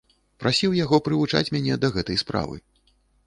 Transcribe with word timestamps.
Прасіў 0.43 0.71
яго 0.77 0.99
прывучаць 1.07 1.53
мяне 1.57 1.77
да 1.83 1.93
гэтай 1.97 2.17
справы. 2.25 2.57